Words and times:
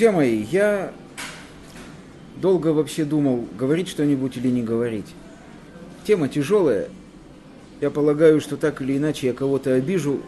Друзья 0.00 0.16
мои, 0.16 0.46
я 0.50 0.94
долго 2.40 2.68
вообще 2.68 3.04
думал, 3.04 3.46
говорить 3.58 3.86
что-нибудь 3.86 4.34
или 4.38 4.48
не 4.48 4.62
говорить. 4.62 5.04
Тема 6.06 6.26
тяжелая. 6.26 6.88
Я 7.82 7.90
полагаю, 7.90 8.40
что 8.40 8.56
так 8.56 8.80
или 8.80 8.96
иначе 8.96 9.26
я 9.26 9.34
кого-то 9.34 9.74
обижу, 9.74 10.22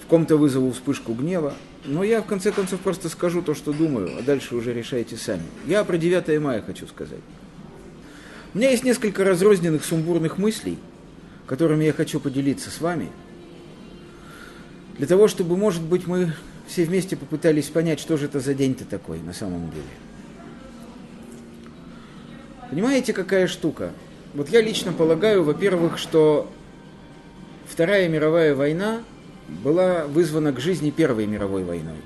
в 0.00 0.06
ком-то 0.06 0.36
вызову 0.36 0.70
вспышку 0.70 1.12
гнева. 1.12 1.54
Но 1.84 2.04
я, 2.04 2.22
в 2.22 2.26
конце 2.26 2.52
концов, 2.52 2.78
просто 2.78 3.08
скажу 3.08 3.42
то, 3.42 3.52
что 3.52 3.72
думаю, 3.72 4.16
а 4.16 4.22
дальше 4.22 4.54
уже 4.54 4.72
решайте 4.72 5.16
сами. 5.16 5.42
Я 5.66 5.82
про 5.82 5.98
9 5.98 6.40
мая 6.40 6.62
хочу 6.62 6.86
сказать. 6.86 7.18
У 8.54 8.58
меня 8.58 8.70
есть 8.70 8.84
несколько 8.84 9.24
разрозненных 9.24 9.84
сумбурных 9.84 10.38
мыслей, 10.38 10.78
которыми 11.48 11.82
я 11.82 11.92
хочу 11.92 12.20
поделиться 12.20 12.70
с 12.70 12.80
вами– 12.80 13.08
для 14.98 15.06
того, 15.06 15.28
чтобы, 15.28 15.56
может 15.56 15.82
быть, 15.82 16.06
мы 16.06 16.32
все 16.66 16.84
вместе 16.84 17.16
попытались 17.16 17.68
понять, 17.68 18.00
что 18.00 18.16
же 18.16 18.26
это 18.26 18.40
за 18.40 18.54
день-то 18.54 18.84
такой 18.84 19.20
на 19.20 19.32
самом 19.32 19.70
деле. 19.70 19.84
Понимаете, 22.70 23.12
какая 23.12 23.46
штука? 23.46 23.92
Вот 24.34 24.48
я 24.48 24.60
лично 24.60 24.92
полагаю, 24.92 25.44
во-первых, 25.44 25.98
что 25.98 26.50
Вторая 27.66 28.08
мировая 28.08 28.54
война 28.54 29.02
была 29.48 30.06
вызвана 30.06 30.52
к 30.52 30.60
жизни 30.60 30.90
Первой 30.90 31.26
мировой 31.26 31.64
войной. 31.64 31.96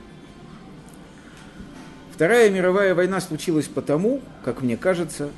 Вторая 2.14 2.50
мировая 2.50 2.94
война 2.94 3.20
случилась 3.20 3.66
потому, 3.66 4.20
как 4.44 4.62
мне 4.62 4.76
кажется, 4.76 5.30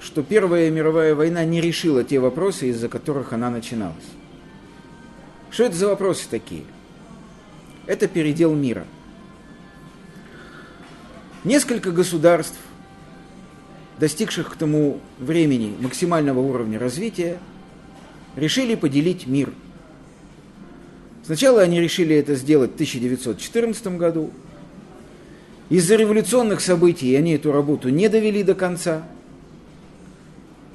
что 0.00 0.22
Первая 0.22 0.70
мировая 0.70 1.14
война 1.14 1.44
не 1.44 1.60
решила 1.60 2.04
те 2.04 2.20
вопросы, 2.20 2.68
из-за 2.68 2.88
которых 2.88 3.32
она 3.32 3.50
начиналась. 3.50 3.96
Что 5.50 5.64
это 5.64 5.76
за 5.76 5.88
вопросы 5.88 6.28
такие? 6.28 6.64
Это 7.86 8.08
передел 8.08 8.54
мира. 8.54 8.86
Несколько 11.44 11.90
государств, 11.90 12.58
достигших 13.98 14.52
к 14.52 14.56
тому 14.56 15.00
времени 15.18 15.74
максимального 15.78 16.40
уровня 16.40 16.78
развития, 16.78 17.38
решили 18.36 18.74
поделить 18.74 19.26
мир. 19.26 19.52
Сначала 21.24 21.62
они 21.62 21.80
решили 21.80 22.16
это 22.16 22.34
сделать 22.34 22.72
в 22.72 22.74
1914 22.74 23.86
году. 23.98 24.30
Из-за 25.68 25.96
революционных 25.96 26.60
событий 26.60 27.14
они 27.14 27.32
эту 27.34 27.52
работу 27.52 27.90
не 27.90 28.08
довели 28.08 28.42
до 28.42 28.54
конца. 28.54 29.06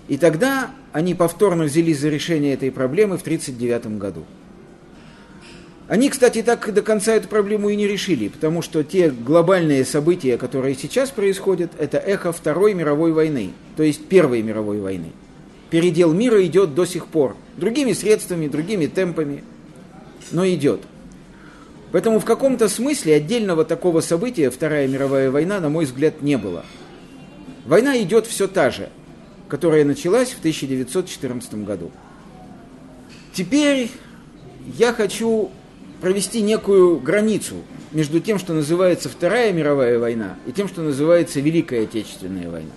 И 0.07 0.17
тогда 0.17 0.71
они 0.91 1.13
повторно 1.13 1.65
взялись 1.65 1.99
за 1.99 2.09
решение 2.09 2.53
этой 2.53 2.71
проблемы 2.71 3.17
в 3.17 3.21
1939 3.21 3.99
году. 3.99 4.25
Они, 5.89 6.11
кстати, 6.11 6.43
так 6.43 6.71
до 6.71 6.83
конца 6.83 7.15
эту 7.15 7.27
проблему 7.27 7.69
и 7.69 7.75
не 7.75 7.87
решили, 7.87 8.27
потому 8.27 8.61
что 8.61 8.83
те 8.83 9.09
глобальные 9.09 9.83
события, 9.85 10.37
которые 10.37 10.75
сейчас 10.75 11.09
происходят, 11.09 11.71
это 11.79 11.97
эхо 11.97 12.31
Второй 12.31 12.75
мировой 12.75 13.11
войны, 13.11 13.53
то 13.75 13.81
есть 13.81 14.05
Первой 14.05 14.43
мировой 14.43 14.80
войны. 14.80 15.08
Передел 15.71 16.14
мира 16.14 16.45
идет 16.45 16.75
до 16.75 16.86
сих 16.86 17.08
пор, 17.08 17.36
другими 17.58 17.93
средствами, 17.93 18.47
другими 18.47 18.86
темпами, 18.86 19.43
но 20.31 20.47
идет. 20.47 20.81
Поэтому 21.91 22.19
в 22.19 22.25
каком-то 22.25 22.69
смысле 22.69 23.15
отдельного 23.15 23.65
такого 23.65 24.02
события 24.02 24.52
Вторая 24.52 24.87
мировая 24.87 25.31
война, 25.31 25.59
на 25.59 25.69
мой 25.69 25.85
взгляд, 25.85 26.21
не 26.21 26.37
было. 26.37 26.65
Война 27.65 27.99
идет 27.99 28.27
все 28.27 28.47
та 28.47 28.69
же, 28.69 28.89
которая 29.47 29.83
началась 29.85 30.30
в 30.30 30.37
1914 30.37 31.55
году. 31.65 31.89
Теперь 33.33 33.89
я 34.77 34.93
хочу 34.93 35.49
провести 36.02 36.42
некую 36.42 36.99
границу 36.99 37.55
между 37.92 38.20
тем, 38.20 38.39
что 38.39 38.54
называется 38.54 39.10
Вторая 39.10 39.52
мировая 39.52 39.99
война, 39.99 40.36
и 40.45 40.52
тем, 40.52 40.67
что 40.67 40.82
называется 40.82 41.39
Великая 41.39 41.83
Отечественная 41.83 42.49
война. 42.49 42.71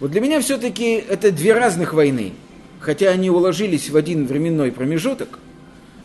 Вот 0.00 0.10
для 0.10 0.20
меня 0.20 0.40
все-таки 0.40 0.94
это 0.94 1.30
две 1.30 1.54
разных 1.54 1.94
войны, 1.94 2.32
хотя 2.80 3.10
они 3.10 3.30
уложились 3.30 3.90
в 3.90 3.96
один 3.96 4.26
временной 4.26 4.72
промежуток, 4.72 5.38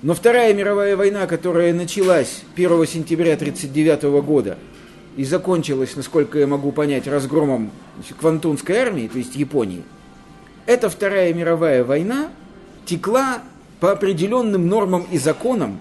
но 0.02 0.14
Вторая 0.14 0.54
мировая 0.54 0.96
война, 0.98 1.28
которая 1.28 1.74
началась 1.74 2.42
1 2.56 2.88
сентября 2.88 3.34
1939 3.34 4.26
года 4.26 4.58
и 5.16 5.24
закончилась, 5.26 5.96
насколько 5.96 6.40
я 6.40 6.48
могу 6.48 6.72
понять, 6.72 7.08
разгромом 7.08 7.72
Квантунской 8.20 8.78
армии, 8.78 9.08
то 9.08 9.18
есть 9.18 9.36
Японии, 9.36 9.84
эта 10.66 10.90
Вторая 10.90 11.34
мировая 11.34 11.84
война 11.84 12.30
текла 12.86 13.44
по 13.80 13.92
определенным 13.92 14.68
нормам 14.68 15.06
и 15.12 15.18
законам, 15.18 15.80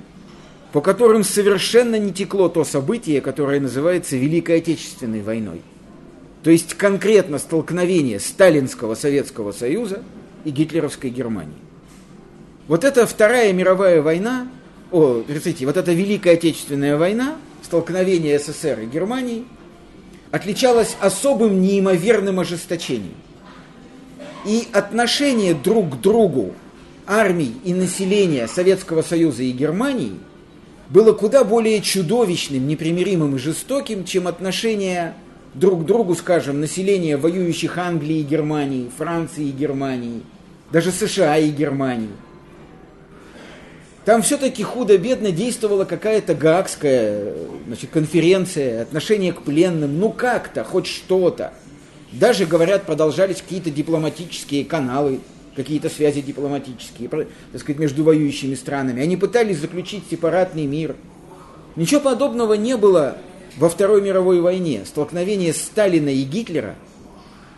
по 0.73 0.81
которым 0.81 1.25
совершенно 1.25 1.99
не 1.99 2.13
текло 2.13 2.49
то 2.49 2.65
событие, 2.65 3.21
которое 3.21 3.61
называется 3.61 4.17
Великой 4.17 4.59
Отечественной 4.59 5.23
войной. 5.23 5.63
То 6.43 6.51
есть 6.51 6.75
конкретно 6.75 7.39
столкновение 7.39 8.21
Сталинского 8.21 8.95
Советского 8.95 9.53
Союза 9.53 10.03
и 10.45 10.51
гитлеровской 10.51 11.11
Германии. 11.11 11.59
Вот 12.69 12.85
эта 12.85 13.07
Вторая 13.07 13.53
мировая 13.53 14.01
война, 14.01 14.49
о, 14.93 15.23
простите, 15.27 15.67
вот 15.67 15.77
эта 15.77 15.93
Великая 15.93 16.35
Отечественная 16.35 16.97
война, 16.97 17.37
столкновение 17.63 18.39
СССР 18.39 18.81
и 18.81 18.87
Германии, 18.87 19.45
отличалась 20.31 20.97
особым 21.01 21.61
неимоверным 21.61 22.39
ожесточением. 22.39 23.17
И 24.47 24.69
отношение 24.73 25.53
друг 25.53 25.97
к 25.97 26.01
другу 26.01 26.55
армий 27.07 27.57
и 27.65 27.75
населения 27.75 28.47
Советского 28.47 29.03
Союза 29.03 29.43
и 29.43 29.51
Германии– 29.51 30.13
было 30.91 31.13
куда 31.13 31.45
более 31.45 31.81
чудовищным, 31.81 32.67
непримиримым 32.67 33.37
и 33.37 33.39
жестоким, 33.39 34.05
чем 34.05 34.27
отношения 34.27 35.15
друг 35.55 35.83
к 35.83 35.87
другу, 35.87 36.15
скажем, 36.15 36.61
населения 36.61 37.17
воюющих 37.17 37.79
Англии 37.79 38.19
и 38.19 38.25
Германии, 38.25 38.91
Франции 38.99 39.47
и 39.47 39.53
Германии, 39.53 40.23
даже 40.73 40.91
США 40.91 41.39
и 41.39 41.51
Германии. 41.51 42.11
Там 44.05 44.23
все-таки 44.23 44.65
худо-бедно 44.65 45.31
действовала 45.31 45.85
какая-то 45.85 46.35
гаагская 46.35 47.35
значит, 47.67 47.91
конференция, 47.91 48.83
отношение 48.83 49.33
к 49.33 49.43
пленным, 49.43 50.01
ну 50.01 50.11
как-то, 50.11 50.65
хоть 50.65 50.87
что-то. 50.87 51.53
Даже, 52.11 52.47
говорят, 52.47 52.85
продолжались 52.85 53.37
какие-то 53.37 53.71
дипломатические 53.71 54.65
каналы 54.65 55.21
какие-то 55.63 55.91
связи 55.91 56.23
дипломатические, 56.23 57.09
так 57.09 57.27
сказать, 57.61 57.79
между 57.79 58.03
воюющими 58.03 58.55
странами. 58.55 59.03
Они 59.03 59.17
пытались 59.17 59.59
заключить 59.59 60.05
сепаратный 60.11 60.65
мир. 60.65 60.97
Ничего 61.77 62.01
подобного 62.01 62.55
не 62.55 62.77
было 62.79 63.19
во 63.59 63.69
Второй 63.69 64.01
мировой 64.01 64.41
войне. 64.41 64.83
Столкновение 64.87 65.53
Сталина 65.53 66.09
и 66.09 66.23
Гитлера, 66.23 66.77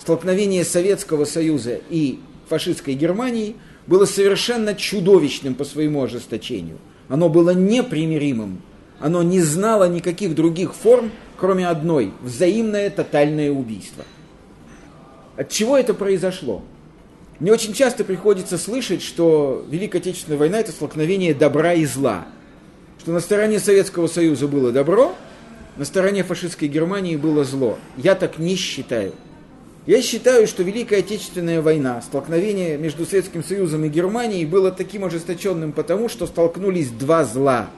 столкновение 0.00 0.64
Советского 0.64 1.24
Союза 1.24 1.80
и 1.91 2.18
фашистской 2.48 2.94
Германии 2.94 3.54
было 3.86 4.04
совершенно 4.04 4.74
чудовищным 4.74 5.54
по 5.54 5.64
своему 5.64 6.02
ожесточению. 6.02 6.78
Оно 7.08 7.28
было 7.28 7.50
непримиримым. 7.50 8.62
Оно 8.98 9.22
не 9.22 9.41
знало 9.41 9.88
никаких 9.88 10.34
других 10.34 10.74
форм, 10.74 11.12
кроме 11.36 11.68
одной– 11.68 12.12
взаимное 12.22 12.91
тотальное 12.91 13.53
убийство. 13.53 14.04
От 15.36 15.50
чего 15.50 15.78
это 15.78 15.94
произошло? 15.94 16.62
Мне 17.42 17.53
очень 17.53 17.72
часто 17.72 18.04
приходится 18.04 18.56
слышать, 18.56 19.03
что 19.03 19.66
Великая 19.68 19.98
Отечественная 19.98 20.39
война– 20.39 20.59
это 20.60 20.71
столкновение 20.71 21.34
добра 21.34 21.72
и 21.72 21.84
зла. 21.84 22.24
Что 23.00 23.10
на 23.10 23.18
стороне 23.18 23.59
Советского 23.59 24.06
Союза 24.06 24.47
было 24.47 24.71
добро, 24.71 25.12
на 25.77 25.84
стороне 25.84 26.22
фашистской 26.22 26.68
Германии 26.68 27.16
было 27.16 27.42
зло. 27.42 27.80
Я 27.97 28.15
так 28.15 28.39
не 28.39 28.54
считаю. 28.54 29.12
Я 29.86 30.03
считаю, 30.03 30.47
что 30.47 30.62
Великая 30.62 31.00
Отечественная 31.00 31.60
война, 31.60 32.00
столкновение 32.03 32.78
между 32.78 33.04
Советским 33.04 33.42
Союзом 33.42 33.84
и 33.86 33.89
Германией 33.89 34.47
было 34.47 34.71
таким 34.71 35.04
ожесточенным 35.04 35.72
потому, 35.72 36.09
что 36.09 36.28
столкнулись 36.28 36.91
два 36.91 37.24
зла. 37.24 37.71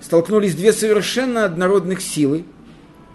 Столкнулись 0.00 0.56
две 0.56 0.72
совершенно 0.72 1.44
однородных 1.44 2.00
силы, 2.00 2.42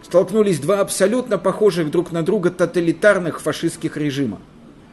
столкнулись 0.02 0.60
два 0.60 0.80
абсолютно 0.80 1.38
похожих 1.38 1.92
друг 1.92 2.14
на 2.14 2.24
друга 2.24 2.52
тоталитарных 2.52 3.42
фашистских 3.42 3.98
режима 3.98 4.40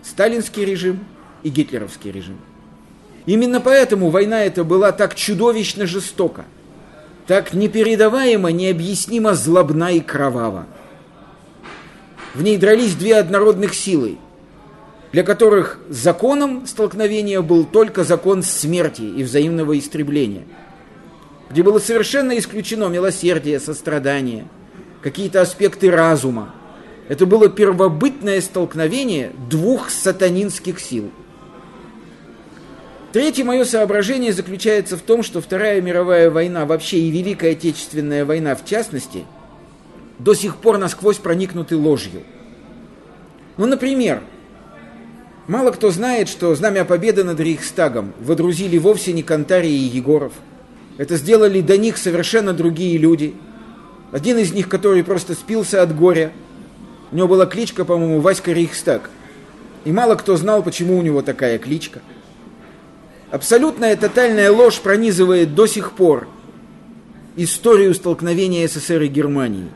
сталинский 0.09 0.65
режим 0.65 1.05
и 1.43 1.49
гитлеровский 1.49 2.11
режим. 2.11 2.39
Именно 3.27 3.61
поэтому 3.61 4.11
война 4.11 4.45
эта 4.45 4.63
была 4.63 4.93
так 4.93 5.15
чудовищно 5.15 5.87
жестока, 5.87 6.45
так 7.27 7.53
непередаваемо, 7.53 8.53
необъяснимо 8.53 9.35
злобна 9.35 9.91
и 9.91 10.01
кровава. 10.01 10.67
В 12.35 12.43
ней 12.43 12.57
дрались 12.57 12.95
две 12.95 13.17
однородных 13.17 13.75
силы, 13.75 14.19
для 15.11 15.25
которых 15.25 15.81
законом 15.89 16.67
столкновения 16.67 17.41
был 17.43 17.65
только 17.65 18.05
закон 18.05 18.43
смерти 18.43 19.03
и 19.03 19.25
взаимного 19.25 19.77
истребления, 19.77 20.45
где 21.51 21.63
было 21.63 21.81
совершенно 21.81 22.39
исключено 22.39 22.87
милосердие, 22.89 23.59
сострадание, 23.59 24.47
какие-то 25.03 25.41
аспекты 25.41 25.91
разума. 25.91 26.55
Это 27.09 27.27
было 27.27 27.49
первобытное 27.49 28.41
столкновение 28.41 29.33
двух 29.49 29.91
сатанинских 29.91 30.81
сил. 30.81 31.11
Третье 33.13 33.45
мое 33.45 33.65
соображение 33.65 34.33
заключается 34.33 34.97
в 34.97 35.01
том, 35.01 35.23
что 35.23 35.41
Вторая 35.41 35.81
мировая 35.81 36.31
война, 36.31 36.67
вообще 36.67 36.99
и 36.99 37.11
Великая 37.11 37.53
Отечественная 37.53 38.25
война 38.25 38.55
в 38.55 38.65
частности, 38.65 39.25
до 40.19 40.35
сих 40.35 40.57
пор 40.57 40.79
насквозь 40.79 41.19
проникнуты 41.19 41.77
ложью. 41.77 42.23
Ну, 43.57 43.67
например, 43.67 44.23
Мало 45.47 45.71
кто 45.71 45.93
знает, 45.93 46.29
что 46.29 46.55
знамя 46.57 46.85
победы 46.85 47.23
над 47.23 47.39
Рейхстагом 47.39 48.13
водрузили 48.19 48.79
вовсе 48.79 49.13
не 49.13 49.23
Кантарий 49.23 49.71
и 49.71 49.97
Егоров. 49.97 50.33
Это 50.99 51.17
сделали 51.17 51.61
до 51.61 51.79
них 51.79 51.99
совершенно 51.99 52.53
другие 52.53 52.99
люди. 52.99 53.35
Один 54.11 54.39
из 54.39 54.53
них, 54.53 54.69
который 54.69 55.05
просто 55.05 55.35
спился 55.35 55.83
от 55.83 55.95
горя. 55.95 56.33
У 57.13 57.17
него 57.17 57.29
была 57.29 57.47
кличка, 57.47 57.85
по-моему, 57.85 58.21
Васька 58.21 58.53
Рейхстаг. 58.53 59.11
И 59.85 59.93
мало 59.93 60.17
кто 60.17 60.37
знал, 60.37 60.63
почему 60.63 60.99
у 60.99 61.03
него 61.03 61.23
такая 61.23 61.59
кличка. 61.59 62.01
Абсолютная 63.31 63.97
тотальная 63.97 64.51
ложь 64.51 64.81
пронизывает 64.81 65.55
до 65.55 65.67
сих 65.67 65.93
пор 65.93 66.29
историю 67.37 67.95
столкновения 67.95 68.67
СССР 68.67 69.03
и 69.03 69.09
Германии. 69.09 69.69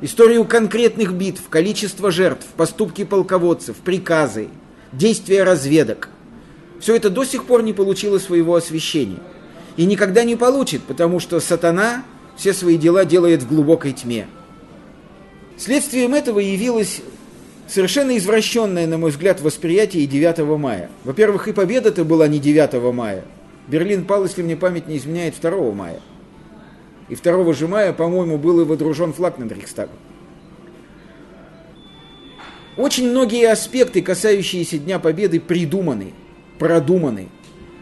Историю 0.00 0.44
конкретных 0.44 1.12
битв, 1.12 1.48
количество 1.48 2.10
жертв, 2.10 2.46
поступки 2.56 3.04
полководцев, 3.04 3.76
приказы– 3.76 4.48
действия 4.92 5.44
разведок. 5.44 6.08
Все 6.80 6.96
это 6.96 7.10
до 7.10 7.24
сих 7.24 7.44
пор 7.44 7.62
не 7.62 7.72
получило 7.72 8.18
своего 8.18 8.54
освещения. 8.54 9.20
И 9.76 9.86
никогда 9.86 10.24
не 10.24 10.36
получит, 10.36 10.82
потому 10.82 11.20
что 11.20 11.40
сатана 11.40 12.04
все 12.36 12.52
свои 12.52 12.76
дела 12.76 13.04
делает 13.04 13.42
в 13.42 13.48
глубокой 13.48 13.92
тьме. 13.92 14.26
Следствием 15.56 16.14
этого 16.14 16.40
явилось 16.40 17.00
совершенно 17.68 18.16
извращенное, 18.16 18.86
на 18.86 18.98
мой 18.98 19.10
взгляд, 19.10 19.40
восприятие 19.40 20.06
9 20.06 20.38
мая. 20.58 20.90
Во-первых, 21.04 21.48
и 21.48 21.52
победа-то 21.52 22.04
была 22.04 22.28
не 22.28 22.38
9 22.38 22.92
мая. 22.92 23.24
Берлин 23.68 24.04
пал, 24.04 24.24
если 24.24 24.42
мне 24.42 24.56
память 24.56 24.88
не 24.88 24.96
изменяет, 24.96 25.34
2 25.40 25.72
мая. 25.72 26.00
И 27.08 27.16
2 27.16 27.52
же 27.52 27.68
мая, 27.68 27.92
по-моему, 27.92 28.36
был 28.38 28.60
и 28.60 28.64
водружен 28.64 29.12
флаг 29.12 29.38
над 29.38 29.52
Рейхстагом. 29.52 29.96
Очень 32.76 33.10
многие 33.10 33.48
аспекты, 33.48 34.02
касающиеся 34.02 34.78
Дня 34.78 34.98
Победы, 34.98 35.38
придуманы, 35.38 36.12
продуманы, 36.58 37.28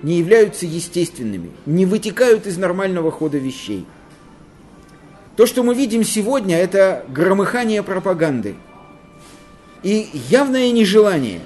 не 0.03 0.19
являются 0.19 0.67
естественными, 0.67 1.51
не 1.65 1.87
вытекают 1.87 2.47
из 2.47 2.59
нормального 2.59 3.11
хода 3.11 3.39
вещей. 3.39 3.87
То, 5.37 5.46
что 5.46 5.62
мы 5.62 5.75
видим 5.75 6.05
сегодня, 6.05 6.56
это 6.56 7.05
громыхание 7.08 7.82
пропаганды 7.82 8.55
и 9.82 10.11
явное 10.29 10.70
нежелание 10.70 11.40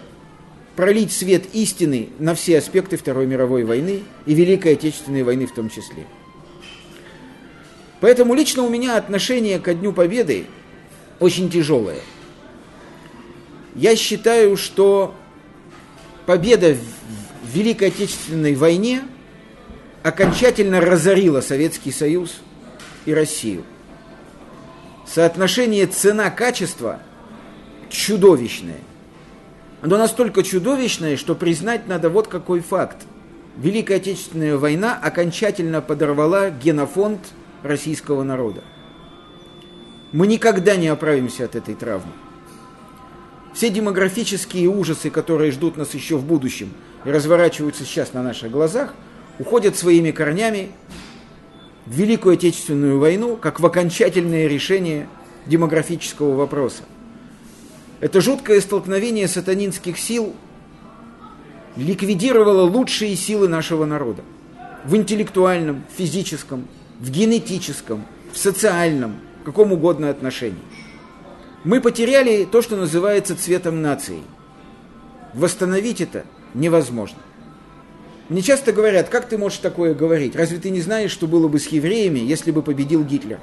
пролить 0.75 1.13
свет 1.13 1.45
истины 1.55 2.11
на 2.19 2.35
все 2.35 2.59
аспекты 2.59 2.97
Второй 2.97 3.27
мировой 3.27 3.65
войны 3.65 4.03
и 4.27 4.35
Великой 4.35 4.73
Отечественной 4.73 5.23
войны 5.23 5.47
в 5.47 5.55
том 5.55 5.71
числе. 5.71 6.07
Поэтому 8.01 8.35
лично 8.35 8.63
у 8.63 8.69
меня 8.69 8.97
отношение 8.97 9.59
ко 9.59 9.73
Дню 9.73 9.93
Победы 9.93 10.47
очень 11.21 11.49
тяжелое– 11.49 12.01
я 13.77 13.95
считаю, 13.95 14.57
что 14.57 15.15
победа 16.25 16.75
в 16.75 17.55
Великой 17.55 17.89
Отечественной 17.89 18.55
войне 18.55 19.03
окончательно 20.03 20.81
разорила 20.81 21.43
Советский 21.43 21.93
Союз 21.93 22.37
и 23.05 23.13
Россию. 23.13 23.65
Соотношение 25.07 25.87
цена-качество 25.87 27.01
чудовищное. 27.89 28.81
Оно 29.83 29.99
настолько 29.99 30.43
чудовищное, 30.43 31.17
что 31.17 31.35
признать 31.35 31.87
надо 31.87 32.11
вот 32.11 32.29
какой 32.29 32.61
факт. 32.61 32.99
Великая 33.57 33.97
Отечественная 33.97 34.57
война 34.57 34.99
окончательно 35.01 35.81
подорвала 35.81 36.51
генофонд 36.51 37.21
российского 37.63 38.23
народа. 38.23 38.63
Мы 40.13 40.27
никогда 40.27 40.77
не 40.77 40.89
оправимся 40.89 41.45
от 41.45 41.57
этой 41.57 41.75
травмы 41.75 42.13
все 43.57 43.71
демографические 43.71 44.69
ужасы, 44.69 45.09
которые 45.09 45.51
ждут 45.51 45.79
нас 45.79 45.95
еще 45.95 46.19
в 46.19 46.25
будущем 46.25 46.75
и 47.07 47.11
разворачиваются 47.11 47.85
сейчас 47.85 48.13
на 48.13 48.23
наших 48.23 48.51
глазах, 48.51 48.93
уходят 49.39 49.77
своими 49.77 50.11
корнями 50.11 50.73
Великую 51.87 52.35
Отечественную 52.35 52.99
войну 52.99 53.37
как 53.37 53.61
в 53.61 53.67
окончательное 53.67 54.47
решение 54.47 55.09
демографического 55.47 56.35
вопроса. 56.35 56.83
Это 58.01 58.21
жуткое 58.21 58.61
столкновение 58.61 59.29
сатанинских 59.29 59.99
сил 59.99 60.35
ликвидировало 61.77 62.63
лучшие 62.63 63.17
силы 63.17 63.49
нашего 63.49 63.85
народа 63.85 64.23
в 64.85 64.97
интеллектуальном, 64.97 65.85
физическом, 65.97 66.67
в 67.01 67.11
генетическом, 67.11 68.05
в 68.33 68.39
социальном, 68.39 69.17
каком 69.45 69.73
угодно 69.73 70.11
отношении 70.11 70.63
мы 71.67 71.81
потеряли 71.81 72.45
то, 72.45 72.63
что 72.63 72.77
называется 72.77 73.37
цветом 73.37 73.83
нации. 73.83 74.23
Восстановить 75.35 76.01
это 76.01 76.25
невозможно. 76.55 77.19
Мне 78.29 78.43
часто 78.43 78.73
говорят, 78.73 79.09
как 79.09 79.29
ты 79.29 79.39
можешь 79.39 79.59
такое 79.59 79.95
говорить? 79.95 80.35
Разве 80.35 80.59
ты 80.59 80.71
не 80.71 80.81
знаешь, 80.81 81.13
что 81.13 81.29
было 81.29 81.47
бы 81.47 81.61
с 81.61 81.69
евреями, 81.69 82.19
если 82.19 82.51
бы 82.51 82.63
победил 82.63 83.05
Гитлер? 83.05 83.39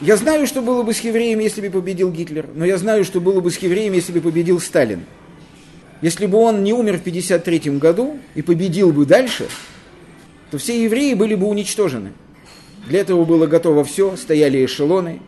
Я 0.00 0.16
знаю, 0.16 0.46
что 0.46 0.62
было 0.62 0.84
бы 0.84 0.94
с 0.94 1.00
евреями, 1.00 1.42
если 1.42 1.66
бы 1.66 1.80
победил 1.80 2.12
Гитлер, 2.12 2.46
но 2.54 2.64
я 2.64 2.78
знаю, 2.78 3.04
что 3.04 3.20
было 3.20 3.40
бы 3.40 3.50
с 3.50 3.58
евреями, 3.58 3.96
если 3.96 4.12
бы 4.12 4.20
победил 4.20 4.60
Сталин. 4.60 5.04
Если 6.00 6.26
бы 6.26 6.38
он 6.38 6.62
не 6.62 6.72
умер 6.72 6.98
в 6.98 7.00
1953 7.00 7.78
году 7.78 8.18
и 8.36 8.42
победил 8.42 8.92
бы 8.92 9.04
дальше, 9.04 9.48
то 10.52 10.58
все 10.58 10.80
евреи 10.84 11.14
были 11.14 11.34
бы 11.34 11.48
уничтожены. 11.48 12.12
Для 12.86 13.00
этого 13.00 13.24
было 13.24 13.48
готово 13.48 13.82
все, 13.82 14.16
стояли 14.16 14.64
эшелоны, 14.64 15.20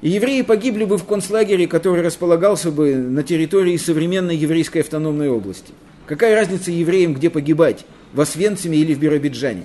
и 0.00 0.10
евреи 0.10 0.42
погибли 0.42 0.84
бы 0.84 0.98
в 0.98 1.04
концлагере, 1.04 1.68
который 1.68 2.02
располагался 2.02 2.72
бы 2.72 2.96
на 2.96 3.22
территории 3.22 3.76
современной 3.76 4.36
еврейской 4.36 4.78
автономной 4.78 5.28
области. 5.28 5.72
Какая 6.12 6.34
разница 6.34 6.70
евреям, 6.70 7.14
где 7.14 7.30
погибать, 7.30 7.86
в 8.12 8.20
Освенциме 8.20 8.76
или 8.76 8.92
в 8.92 8.98
Биробиджане? 8.98 9.62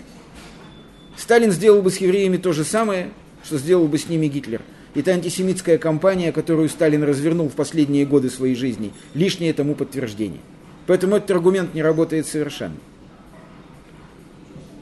Сталин 1.18 1.52
сделал 1.52 1.82
бы 1.82 1.92
с 1.92 1.98
евреями 1.98 2.38
то 2.38 2.54
же 2.54 2.64
самое, 2.64 3.10
что 3.44 3.58
сделал 3.58 3.90
бы 3.90 3.98
с 3.98 4.08
ними 4.08 4.28
Гитлер. 4.28 4.62
Это 4.96 5.12
антисемитская 5.12 5.78
кампания, 5.78 6.32
которую 6.32 6.70
Сталин 6.70 7.04
развернул 7.04 7.50
в 7.50 7.52
последние 7.52 8.06
годы 8.06 8.30
своей 8.30 8.56
жизни, 8.56 8.94
лишнее 9.14 9.52
тому 9.52 9.76
подтверждение. 9.76 10.40
Поэтому 10.86 11.18
этот 11.18 11.32
аргумент 11.32 11.74
не 11.74 11.84
работает 11.84 12.26
совершенно. 12.26 12.78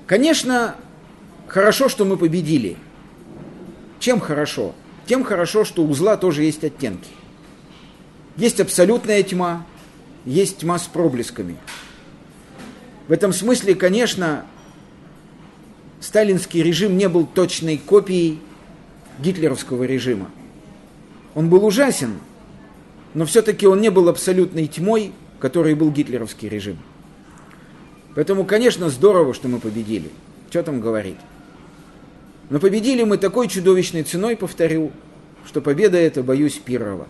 Конечно, 0.06 0.76
хорошо, 1.48 1.90
что 1.90 2.06
мы 2.06 2.16
победили. 2.16 2.78
Чем 4.00 4.20
хорошо? 4.20 4.76
тем 5.08 5.24
хорошо, 5.24 5.66
что 5.66 5.84
у 5.84 5.92
зла 5.96 6.16
тоже 6.16 6.44
есть 6.44 6.64
оттенки. 6.64 7.10
Есть 8.38 8.60
абсолютная 8.60 9.24
тьма, 9.24 9.66
есть 10.26 10.60
тьма 10.60 10.80
с 10.80 10.88
проблесками. 10.88 11.58
В 13.08 13.12
этом 13.12 13.34
смысле, 13.34 13.76
конечно, 13.76 14.46
сталинский 16.00 16.64
режим 16.64 16.98
не 16.98 17.08
был 17.08 17.26
точной 17.26 17.78
копией 17.78 18.40
гитлеровского 19.20 19.84
режима. 19.84 20.30
Он 21.36 21.50
был 21.50 21.66
ужасен, 21.66 22.20
но 23.14 23.26
все-таки 23.26 23.68
он 23.68 23.82
не 23.82 23.92
был 23.92 24.10
абсолютной 24.10 24.68
тьмой, 24.68 25.14
которой 25.40 25.76
был 25.76 25.92
гитлеровский 25.92 26.50
режим. 26.50 26.78
Поэтому, 28.16 28.46
конечно, 28.46 28.90
здорово, 28.90 29.34
что 29.34 29.48
мы 29.48 29.60
победили. 29.60 30.10
Что 30.50 30.64
там 30.64 30.80
говорить? 30.80 31.18
Но 32.50 32.60
победили 32.60 33.04
мы 33.04 33.18
такой 33.18 33.48
чудовищной 33.48 34.04
ценой, 34.04 34.38
повторю, 34.38 34.92
что 35.46 35.62
победа 35.62 35.98
эта, 35.98 36.24
боюсь, 36.24 36.54
первого. 36.64 37.08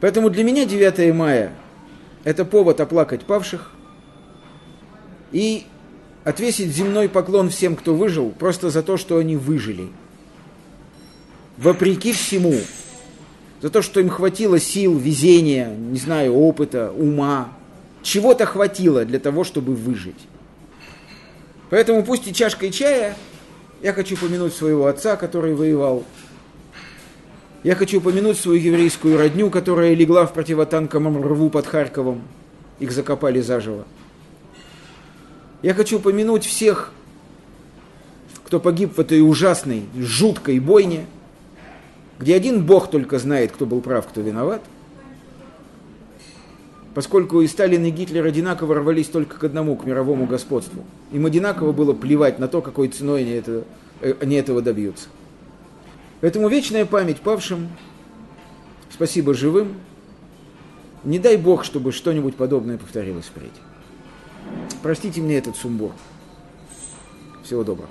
Поэтому 0.00 0.30
для 0.30 0.44
меня 0.44 0.64
9 0.64 1.14
мая– 1.14 1.52
это 2.24 2.44
повод 2.44 2.80
оплакать 2.80 3.24
павших 3.24 3.72
и 5.32 5.64
отвесить 6.24 6.74
земной 6.74 7.08
поклон 7.08 7.50
всем, 7.50 7.76
кто 7.76 7.94
выжил, 7.94 8.30
просто 8.30 8.70
за 8.70 8.82
то, 8.82 8.96
что 8.96 9.18
они 9.18 9.36
выжили. 9.36 9.88
Вопреки 11.56 12.12
всему, 12.12 12.54
за 13.60 13.70
то, 13.70 13.82
что 13.82 14.00
им 14.00 14.08
хватило 14.08 14.58
сил, 14.58 14.98
везения, 14.98 15.74
не 15.74 15.98
знаю, 15.98 16.34
опыта, 16.34 16.90
ума, 16.90 17.52
чего-то 18.02 18.46
хватило 18.46 19.04
для 19.04 19.18
того, 19.18 19.44
чтобы 19.44 19.74
выжить. 19.74 20.28
Поэтому 21.70 22.02
пусть 22.04 22.26
и 22.26 22.34
чашкой 22.34 22.70
чая 22.70 23.16
я 23.82 23.92
хочу 23.92 24.16
помянуть 24.16 24.54
своего 24.54 24.86
отца, 24.86 25.16
который 25.16 25.54
воевал. 25.54 26.04
Я 27.64 27.74
хочу 27.74 27.98
упомянуть 27.98 28.38
свою 28.38 28.60
еврейскую 28.60 29.18
родню, 29.18 29.50
которая 29.50 29.94
легла 29.94 30.26
в 30.26 30.32
противотанковом 30.32 31.20
рву 31.20 31.50
под 31.50 31.66
Харьковом. 31.66 32.22
Их 32.78 32.92
закопали 32.92 33.40
заживо. 33.40 33.84
Я 35.62 35.74
хочу 35.74 35.98
упомянуть 35.98 36.44
всех, 36.44 36.92
кто 38.44 38.60
погиб 38.60 38.96
в 38.96 39.00
этой 39.00 39.20
ужасной, 39.20 39.84
жуткой 39.98 40.60
бойне, 40.60 41.06
где 42.20 42.36
один 42.36 42.64
Бог 42.64 42.88
только 42.88 43.18
знает, 43.18 43.50
кто 43.50 43.66
был 43.66 43.80
прав, 43.80 44.06
кто 44.06 44.20
виноват– 44.20 44.62
поскольку 46.94 47.40
и 47.42 47.46
Сталин, 47.46 47.84
и 47.84 47.90
Гитлер 47.90 48.24
одинаково 48.24 48.76
рвались 48.76 49.08
только 49.08 49.38
к 49.38 49.44
одному, 49.44 49.76
к 49.76 49.84
мировому 49.84 50.26
господству. 50.26 50.84
Им 51.12 51.26
одинаково 51.26 51.72
было 51.72 51.92
плевать 51.92 52.38
на 52.38 52.48
то, 52.48 52.62
какой 52.62 52.88
ценой 52.88 53.22
они, 53.22 53.32
это, 53.32 53.64
э, 54.00 54.14
они 54.20 54.36
этого 54.36 54.62
добьются. 54.62 55.08
Поэтому 56.24 56.48
вечная 56.48 56.86
память 56.86 57.20
павшим, 57.20 57.68
спасибо 58.90 59.34
живым, 59.34 59.74
не 61.04 61.18
дай 61.18 61.36
Бог, 61.36 61.66
чтобы 61.66 61.92
что-нибудь 61.92 62.34
подобное 62.34 62.78
повторилось 62.78 63.26
впредь. 63.26 63.52
Простите 64.82 65.20
мне 65.20 65.36
этот 65.36 65.54
сумбур. 65.54 65.92
Всего 67.42 67.62
доброго. 67.62 67.90